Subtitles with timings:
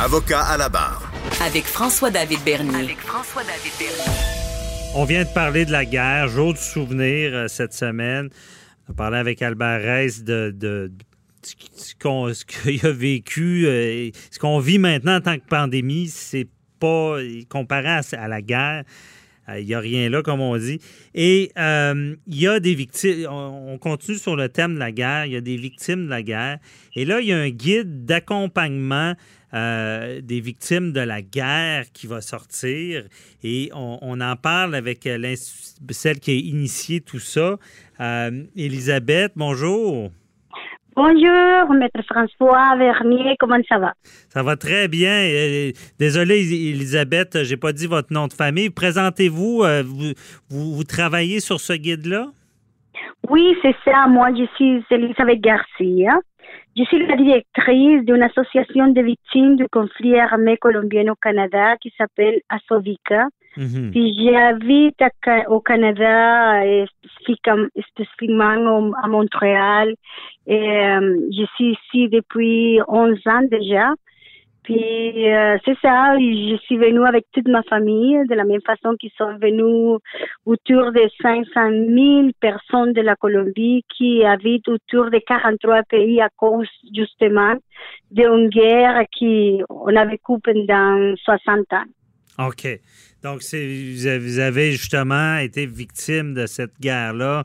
[0.00, 1.10] Avocat à la barre.
[1.44, 2.96] Avec François-David Bernier.
[4.94, 8.28] On vient de parler de la guerre, jour de souvenir euh, cette semaine.
[8.88, 11.04] On parlait avec Albert Reiss de, de- de
[11.76, 16.08] ce qu'on- ce qu'il a vécu, euh, ce qu'on vit maintenant en tant que pandémie,
[16.08, 16.48] c'est
[16.80, 17.16] pas
[17.48, 18.84] comparé à, à la guerre.
[19.48, 20.80] Euh, Il n'y a rien là, comme on dit.
[21.14, 23.26] Et euh, il y a des victimes.
[23.30, 25.26] On on continue sur le thème de la guerre.
[25.26, 26.58] Il y a des victimes de la guerre.
[26.94, 29.14] Et là, il y a un guide d'accompagnement
[29.54, 33.04] euh, des victimes de la guerre qui va sortir.
[33.44, 35.08] Et on, en parle avec
[35.90, 37.58] celle qui a initié tout ça.
[38.56, 40.10] Elisabeth, bonjour.
[41.02, 43.92] Bonjour, maître François Vernier, comment ça va?
[44.02, 45.70] Ça va très bien.
[45.96, 48.68] Désolé, Elisabeth, j'ai pas dit votre nom de famille.
[48.68, 49.62] Présentez-vous.
[49.62, 50.12] euh, Vous,
[50.50, 52.26] vous, vous travaillez sur ce guide-là?
[53.30, 54.08] Oui, c'est ça.
[54.08, 56.18] Moi, je suis Elisabeth Garcia.
[56.76, 61.92] Je suis la directrice d'une association de victimes du conflit armé colombien au Canada qui
[61.96, 63.28] s'appelle Asovica.
[63.58, 63.90] Mhm.
[63.90, 69.94] Puis j'habite à au Canada, et spécifiquement, spécifiquement à Montréal.
[70.46, 73.94] Et euh, je suis ici depuis 11 ans déjà.
[74.62, 78.94] Puis euh, c'est ça, je suis venue avec toute ma famille, de la même façon
[78.96, 79.98] qu'ils sont venus
[80.44, 86.28] autour de 500 000 personnes de la Colombie qui habitent autour de 43 pays à
[86.36, 87.54] cause justement
[88.10, 92.46] d'une guerre qui on a vécu pendant 60 ans.
[92.46, 92.68] OK.
[93.22, 97.44] Donc, vous avez- justement été victime de cette guerre-là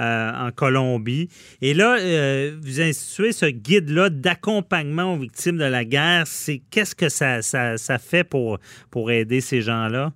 [0.00, 1.28] euh, en Colombie.
[1.62, 6.26] Et là, euh, vous instituez ce guide-là d'accompagnement aux victimes de la guerre.
[6.26, 8.58] C'est qu'est-ce que ça fait pour,
[8.90, 10.12] pour aider ces gens-là?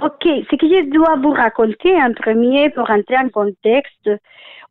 [0.00, 4.10] Ok, ce que je dois vous raconter en premier pour entrer en contexte,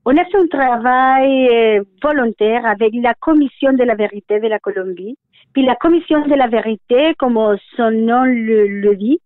[0.09, 4.58] on a fait un travail euh, volontaire avec la Commission de la vérité de la
[4.58, 5.17] Colombie.
[5.52, 7.38] Puis la Commission de la vérité, comme
[7.75, 9.19] son nom le, le dit,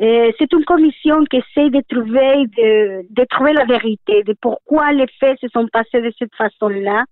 [0.00, 4.92] euh, c'est une commission qui essaie de trouver, de, de trouver la vérité, de pourquoi
[4.92, 7.04] les faits se sont passés de cette façon-là,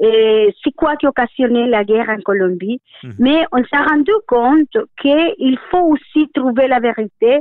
[0.00, 2.80] et c'est quoi qui a occasionné la guerre en Colombie.
[3.02, 3.14] Mhm.
[3.18, 7.40] Mais on s'est rendu compte qu'il faut aussi trouver la vérité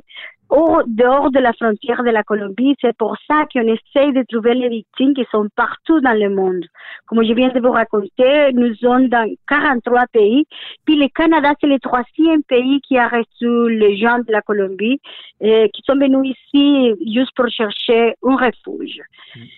[0.49, 2.75] hors, dehors de la frontière de la Colombie.
[2.81, 6.65] C'est pour ça qu'on essaye de trouver les victimes qui sont partout dans le monde.
[7.05, 10.45] Comme je viens de vous raconter, nous sommes dans 43 pays.
[10.85, 14.99] Puis le Canada, c'est le troisième pays qui a reçu les gens de la Colombie
[15.43, 19.01] euh, qui sont venus ici juste pour chercher un refuge.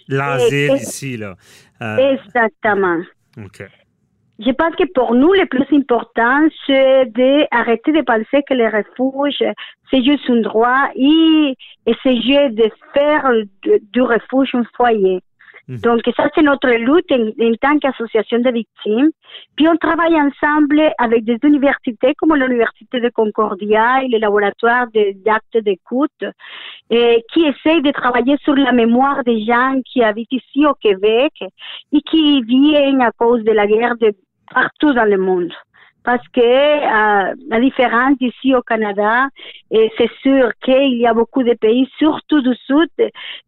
[0.07, 1.35] L'asile ici, là.
[1.81, 2.99] Euh, Exactement.
[3.37, 3.63] OK.
[4.43, 9.43] Je pense que pour nous, le plus important, c'est d'arrêter de penser que les refuges,
[9.91, 13.31] c'est juste un droit et essayer de faire
[13.93, 15.19] du refuge un foyer.
[15.67, 15.77] Mhm.
[15.77, 19.09] Donc, ça, c'est notre lutte en, en tant qu'association de victimes.
[19.55, 24.87] Puis, on travaille ensemble avec des universités comme l'Université de Concordia et le laboratoire
[25.23, 26.23] d'actes d'écoute,
[26.89, 31.33] et qui essayent de travailler sur la mémoire des gens qui habitent ici au Québec
[31.93, 34.15] et qui viennent à cause de la guerre de
[34.53, 35.51] partout dans le monde.
[36.03, 39.27] Parce que euh, la différence ici au Canada,
[39.69, 42.89] et c'est sûr qu'il y a beaucoup de pays, surtout du Sud,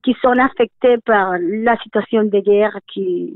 [0.04, 3.34] qui sont affectés par la situation de guerre qui,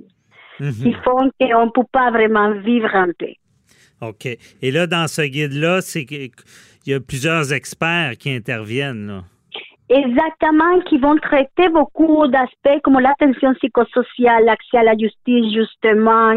[0.59, 0.71] Mhm.
[0.71, 3.35] qui font qu'on ne peut pas vraiment vivre en paix.
[4.01, 4.25] OK.
[4.61, 6.31] Et là, dans ce guide-là, c'est qu'il
[6.85, 9.23] y a plusieurs experts qui interviennent, là.
[9.89, 16.33] Exactement, qui vont traiter beaucoup d'aspects comme l'attention psychosociale, l'accès à la justice, justement,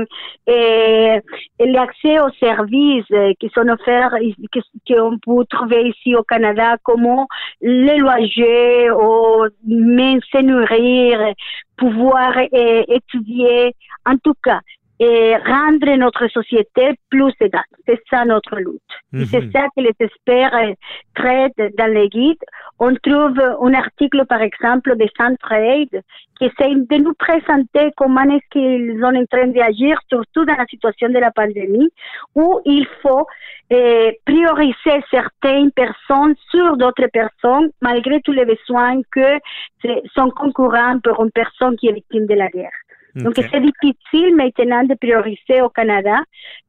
[0.47, 1.19] et,
[1.59, 4.15] l'accès aux services euh, qui sont offerts,
[4.53, 4.61] que-
[4.95, 7.27] qu'on peut trouver ici au Canada, comment
[7.61, 11.35] les loger, ou même se nourrir,
[11.77, 13.75] pouvoir euh, étudier,
[14.07, 14.61] en tout cas,
[15.03, 17.65] et rendre notre société plus égale.
[17.87, 18.93] C'est ça notre lutte.
[19.15, 19.53] Et c'est Mhm.
[19.53, 20.75] ça que les experts euh,
[21.15, 22.45] traitent dans les guides.
[22.79, 26.03] On trouve un article, par exemple, de Centraide
[26.39, 30.67] qui essaie de nous présenter comment est-ce qu'ils sont en train d'agir, surtout dans la
[30.67, 31.91] situation de la pandémie,
[32.35, 33.27] où il faut
[33.73, 39.39] euh, prioriser certaines personnes sur d'autres personnes, malgré tous les besoins que
[39.81, 42.79] c'est- sont concurrents pour une personne qui est victime de la guerre.
[43.15, 46.19] Donc, c'est difficile maintenant de prioriser au Canada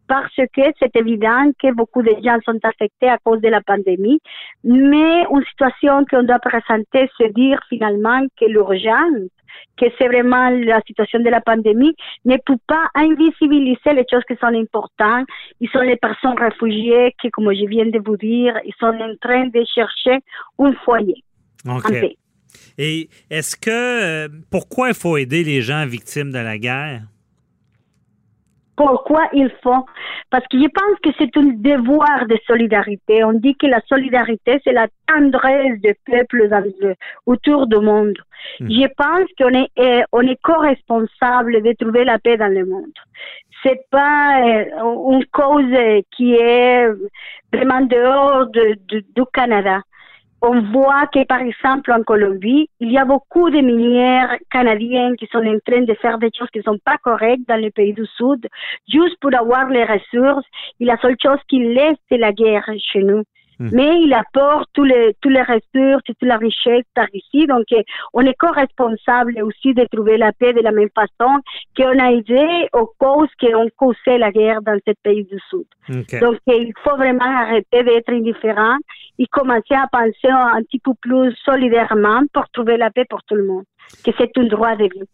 [0.08, 4.20] parce que c'est évident que beaucoup de gens sont affectés à cause de la pandémie.
[4.64, 9.30] Mais une situation qu'on doit présenter, c'est dire finalement que l'urgence,
[9.78, 11.96] que c'est vraiment la situation de la pandémie,
[12.26, 15.28] ne peut pas invisibiliser les choses qui sont importantes.
[15.62, 19.16] Ils sont les personnes réfugiées qui, comme je viens de vous dire, ils sont en
[19.22, 20.20] train de chercher
[20.60, 21.24] un foyer.
[21.66, 21.86] OK.
[21.86, 22.18] en paix.
[22.78, 23.70] Et est-ce que.
[23.70, 27.02] euh, pourquoi il faut aider les gens victimes de la guerre?
[28.82, 29.86] pourquoi ils font.
[30.30, 33.24] Parce que je pense que c'est un devoir de solidarité.
[33.24, 36.50] On dit que la solidarité, c'est la tendresse des peuples
[37.26, 38.18] autour du monde.
[38.60, 38.70] Hmm.
[38.70, 42.94] Je pense qu'on est, eh, on est co-responsable de trouver la paix dans le monde.
[43.64, 46.88] C'est pas eh, une cause qui est
[47.54, 49.82] vraiment dehors de, du Canada
[50.42, 55.28] on voit que, par exemple, en Colombie, il y a beaucoup de minières canadiennes qui
[55.28, 57.94] sont en train de faire des choses qui ne sont pas correctes dans les pays
[57.94, 58.48] du Sud,
[58.88, 60.46] juste pour avoir les ressources.
[60.80, 63.24] Et la seule chose qu'ils laissent, c'est la guerre chez nous.
[63.62, 63.70] Hmm.
[63.74, 67.46] Mais il apporte tous les, tous les ressources et toute la richesse par ici.
[67.46, 71.32] Donc, euh, on est co-responsable aussi de trouver la paix de la même façon
[71.78, 75.68] qu'on a aidé aux causes qui ont causé la guerre dans ce pays du Sud.
[76.20, 78.78] Donc, euh, il faut vraiment arrêter d'être indifférent
[79.20, 83.36] et commencer à penser un petit peu plus solidairement pour trouver la paix pour tout
[83.36, 83.66] le monde,
[84.04, 85.08] que c'est un droit de vie.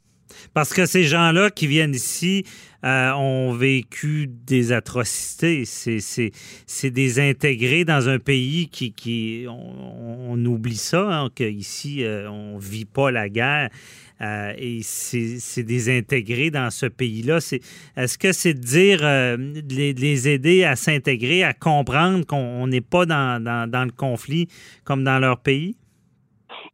[0.54, 2.44] Parce que ces gens-là qui viennent ici
[2.84, 5.64] euh, ont vécu des atrocités.
[5.66, 12.62] C'est désintégré dans un pays qui, qui on, oublie ça, hein, qu'ici, euh, on ne
[12.62, 13.70] vit pas la guerre.
[14.22, 17.38] Euh, et c'est désintégré dans ce pays-là.
[17.96, 23.06] Est-ce que c'est de dire, de les, aider à s'intégrer, à comprendre qu'on n'est pas
[23.06, 24.48] dans, dans le conflit
[24.84, 25.76] comme dans leur pays?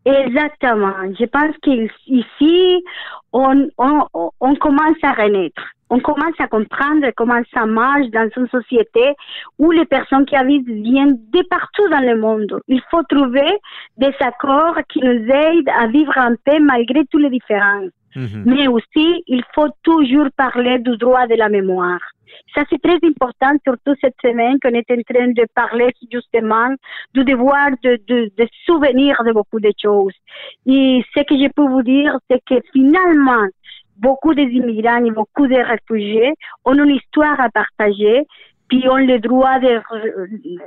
[0.05, 1.13] Exactement.
[1.17, 2.83] Je pense qu'ici,
[3.31, 5.61] on, on, on commence à renaître.
[5.89, 9.13] On commence à comprendre comment ça marche dans une société
[9.59, 12.59] où les personnes qui habitent viennent de partout dans le monde.
[12.67, 13.59] Il faut trouver
[13.97, 17.91] des accords qui nous aident à vivre en paix malgré toutes les différences.
[18.15, 18.43] Mhm.
[18.45, 21.99] Mais aussi, il faut toujours parler du droit de la mémoire.
[22.53, 26.69] Ça, c'est très important, surtout cette semaine qu'on est en train de parler justement
[27.13, 30.13] du devoir de, de, souvenir de beaucoup de choses.
[30.65, 33.47] Et ce que je peux vous dire, c'est que finalement,
[33.97, 36.33] beaucoup des immigrants et beaucoup de réfugiés
[36.65, 38.23] ont une histoire à partager
[38.67, 39.81] puis ont le droit de,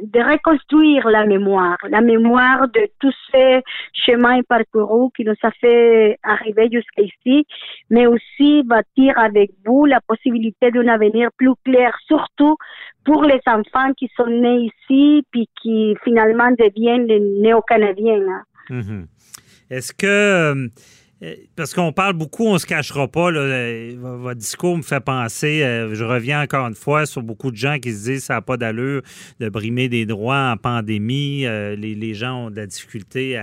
[0.03, 3.61] de reconstruire la mémoire, la mémoire de tous ces
[3.93, 7.47] chemins parcourus qui nous a fait arriver jusqu'ici,
[7.91, 12.57] mais aussi bâtir avec vous la possibilité d'un avenir plus clair, surtout
[13.05, 18.23] pour les enfants qui sont nés ici, puis qui finalement deviennent les néo-canadiens.
[18.29, 18.43] Hein.
[18.71, 19.07] Mm-hmm.
[19.71, 20.69] Est-ce que euh,
[21.55, 23.31] parce qu'on parle beaucoup, on se cachera pas.
[23.31, 27.57] Euh, votre discours me fait penser, euh, je reviens encore une fois sur beaucoup de
[27.57, 29.03] gens qui se disent que ça n'a pas d'allure
[29.41, 31.43] de brimer des droits en pandémie.
[31.43, 33.39] les, gens ont de la difficulté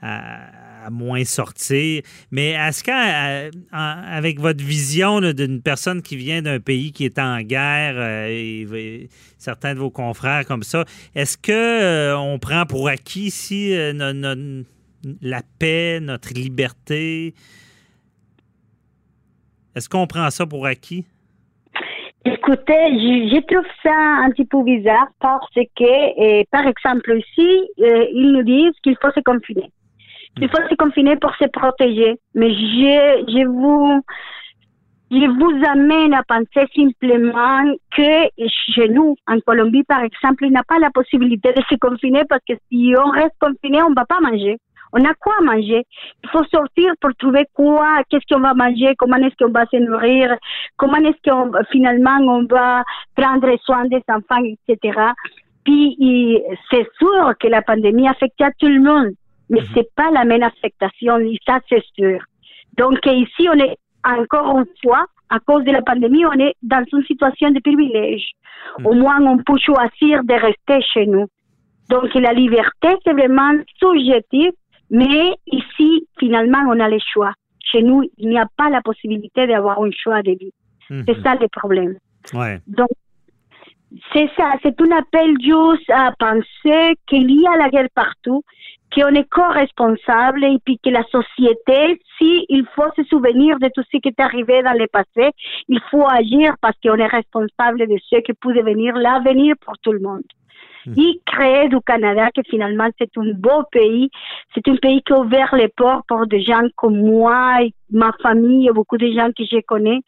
[0.00, 2.02] à, moins sortir.
[2.30, 8.28] Mais est-ce qu'avec votre vision d'une personne qui vient d'un pays qui est en guerre,
[8.28, 10.84] et, certains de vos confrères comme ça,
[11.16, 14.64] est-ce qu'on prend pour acquis ici notre
[15.20, 17.34] la paix, notre liberté.
[19.74, 21.06] Est-ce qu'on prend ça pour acquis?
[22.24, 22.98] Écoutez,
[23.32, 28.32] je, trouve ça un petit peu bizarre parce que, euh, par exemple, ici, euh, ils
[28.32, 29.70] nous disent qu'il faut se confiner.
[30.40, 32.16] Il faut se confiner pour se protéger.
[32.34, 34.02] Mais je, je vous,
[35.10, 37.62] je vous amène à penser simplement
[37.96, 41.76] que chez nous, en Colombie, par exemple, il n'y a pas la possibilité de se
[41.76, 44.58] confiner parce que si on reste confiné, on ne va pas manger
[44.92, 45.84] on a quoi manger?
[46.24, 49.76] Il faut sortir pour trouver quoi, qu'est-ce qu'on va manger, comment est-ce qu'on va se
[49.76, 50.36] nourrir,
[50.76, 54.98] comment est-ce qu'on finalement on va prendre soin des enfants, etc.
[55.64, 59.12] Puis c'est sûr que la pandémie affecte à tout le monde,
[59.50, 59.66] mais mhm.
[59.74, 62.20] c'est pas la même affectation, ça c'est sûr.
[62.76, 66.84] Donc ici on est encore une fois à cause de la pandémie, on est dans
[66.92, 68.30] une situation de privilège.
[68.78, 68.86] Mhm.
[68.86, 71.26] Au moins, on peut choisir de rester chez nous.
[71.90, 74.50] Donc, la liberté, c'est vraiment subjectif
[74.90, 77.32] mais ici, finalement, on a le choix.
[77.64, 80.52] Chez nous, il n'y a pas la possibilité d'avoir un choix de vie.
[80.90, 81.04] Mhm.
[81.06, 81.96] C'est ça le problème.
[82.32, 82.60] Ouais.
[82.66, 82.88] Donc,
[84.12, 88.42] c'est ça, c'est un appel juste à penser qu'il y a la guerre partout,
[88.94, 93.82] qu'on est co-responsable et puis que la société, si il faut se souvenir de tout
[93.90, 95.30] ce qui est arrivé dans le passé,
[95.68, 99.92] il faut agir parce qu'on est responsable de ce qui peut devenir l'avenir pour tout
[99.92, 100.24] le monde.
[100.96, 104.10] Et créer du Canada, que finalement c'est un beau pays.
[104.54, 108.12] C'est un pays qui a ouvert les portes pour des gens comme moi, et ma
[108.22, 110.00] famille et beaucoup de gens que je connais,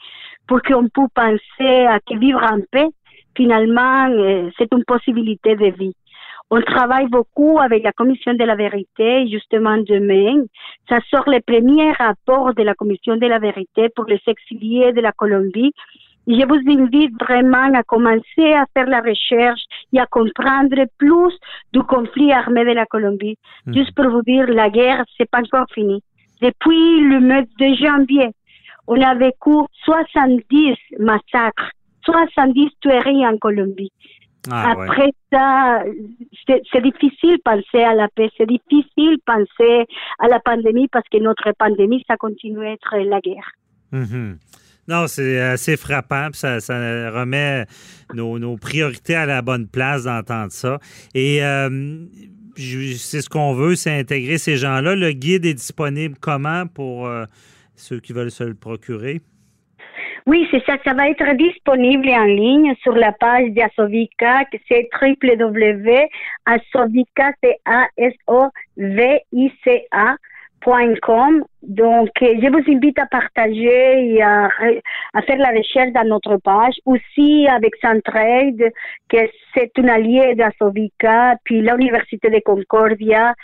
[0.46, 2.88] pour qu'on puisse penser à vivre en paix,
[3.36, 5.94] finalement, euh, c'est une possibilité de vie.
[6.52, 9.28] On travaille beaucoup avec la Commission de la vérité.
[9.28, 10.42] Justement, demain,
[10.88, 15.00] ça sort le premier rapport de la Commission de la vérité pour les exiliés de
[15.00, 15.72] la Colombie
[16.26, 19.62] je vous invite vraiment à commencer à faire la recherche
[19.92, 21.34] et à comprendre plus
[21.72, 23.36] du conflit armé de la Colombie.
[23.66, 23.74] Mhm.
[23.74, 26.02] Juste pour vous dire, la guerre, c'est pas encore fini.
[26.40, 28.30] Depuis le mois de janvier,
[28.86, 29.50] on a vécu
[29.84, 31.70] 70 massacres,
[32.04, 33.92] 70 tueries en Colombie.
[34.50, 34.86] Ah, ouais.
[34.86, 35.84] Après ça,
[36.46, 39.86] c'est difficile penser à la paix, c'est difficile penser
[40.18, 43.52] à la pandémie parce que notre pandémie, ça continue à être la guerre.
[43.92, 44.38] Mhm.
[44.90, 46.30] Non, c'est assez frappant.
[46.32, 46.74] puis Ça, ça
[47.10, 47.64] remet
[48.12, 50.80] nos, priorités à la bonne place d'entendre ça.
[51.14, 51.68] Et euh,
[52.56, 54.96] c'est ce qu'on veut, c'est intégrer ces gens-là.
[54.96, 57.24] Le guide est disponible comment pour euh,
[57.76, 59.20] ceux qui veulent se le procurer?
[60.26, 66.12] Oui, c'est ça, ça va être disponible en ligne sur la page d'Asovica, c'est www.asovica,
[67.42, 68.06] c'est A-S-O-V-I-C-A,
[70.64, 71.44] .com.
[71.62, 74.48] Donc, euh, je vous invite à partager et à,
[75.14, 76.74] à faire la recherche dans notre page.
[76.86, 78.72] Aussi avec Centraide,
[79.08, 79.18] que
[79.54, 83.34] c'est un allié d'Asovica, puis l'Université de Concordia.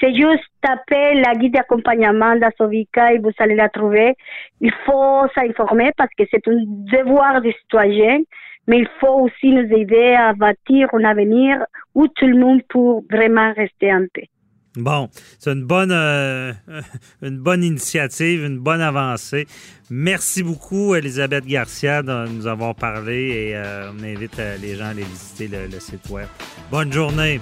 [0.00, 4.14] C'est juste taper la guide d'accompagnement d'Asovica et vous allez la trouver.
[4.60, 8.20] Il faut s'informer parce que c'est un devoir des citoyens,
[8.66, 11.64] mais il faut aussi nous aider à bâtir un avenir
[11.94, 14.28] où tout le monde peut vraiment rester en paix.
[14.76, 16.52] Bon, c'est une bonne, euh,
[17.22, 19.46] une bonne initiative, une bonne avancée.
[19.88, 24.86] Merci beaucoup, Elisabeth Garcia, de nous avoir parlé et euh, on invite euh, les gens
[24.86, 26.26] à aller visiter le, le site web.
[26.72, 27.40] Bonne journée.